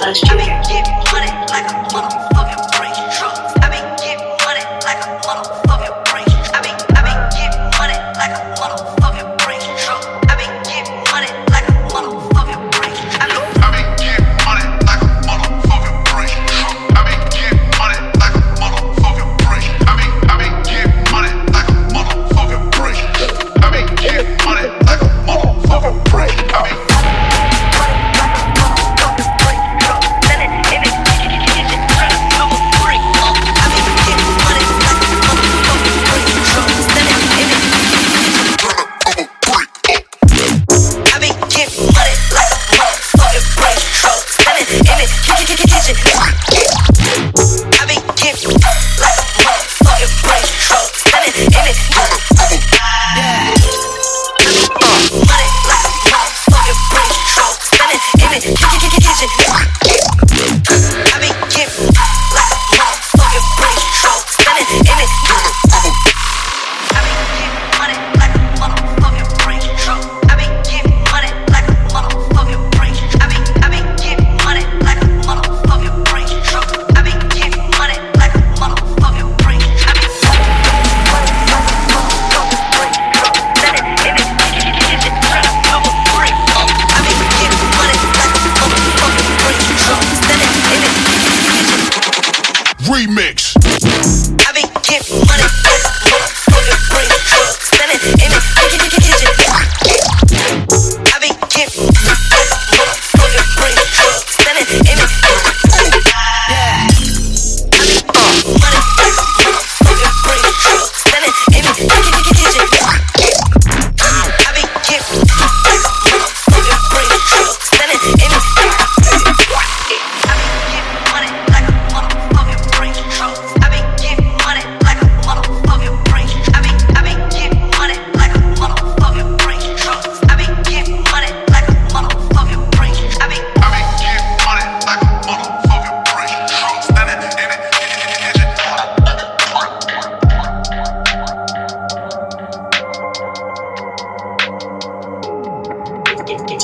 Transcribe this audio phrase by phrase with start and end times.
[0.00, 2.59] Slash Jimmy, get money like a motherfucker.
[92.90, 93.54] remix.
[94.44, 95.69] I been get money.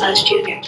[0.00, 0.60] last year.